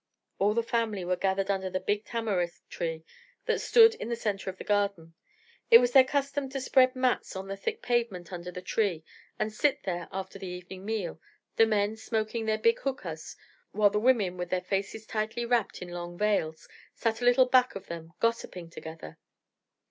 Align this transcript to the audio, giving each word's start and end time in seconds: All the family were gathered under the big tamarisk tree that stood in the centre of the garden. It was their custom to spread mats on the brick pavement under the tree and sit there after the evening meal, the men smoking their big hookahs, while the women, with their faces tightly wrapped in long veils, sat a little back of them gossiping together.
All 0.39 0.55
the 0.55 0.63
family 0.63 1.05
were 1.05 1.15
gathered 1.15 1.51
under 1.51 1.69
the 1.69 1.79
big 1.79 2.05
tamarisk 2.05 2.67
tree 2.69 3.05
that 3.45 3.61
stood 3.61 3.93
in 3.93 4.09
the 4.09 4.15
centre 4.15 4.49
of 4.49 4.57
the 4.57 4.63
garden. 4.63 5.13
It 5.69 5.77
was 5.77 5.91
their 5.91 6.03
custom 6.03 6.49
to 6.49 6.59
spread 6.59 6.95
mats 6.95 7.35
on 7.35 7.47
the 7.47 7.55
brick 7.55 7.83
pavement 7.83 8.33
under 8.33 8.49
the 8.51 8.63
tree 8.63 9.03
and 9.37 9.53
sit 9.53 9.83
there 9.83 10.09
after 10.11 10.39
the 10.39 10.47
evening 10.47 10.85
meal, 10.85 11.21
the 11.55 11.67
men 11.67 11.97
smoking 11.97 12.47
their 12.47 12.57
big 12.57 12.79
hookahs, 12.79 13.35
while 13.73 13.91
the 13.91 13.99
women, 13.99 14.37
with 14.37 14.49
their 14.49 14.61
faces 14.61 15.05
tightly 15.05 15.45
wrapped 15.45 15.83
in 15.83 15.89
long 15.89 16.17
veils, 16.17 16.67
sat 16.95 17.21
a 17.21 17.25
little 17.25 17.45
back 17.45 17.75
of 17.75 17.85
them 17.85 18.13
gossiping 18.19 18.71
together. 18.71 19.19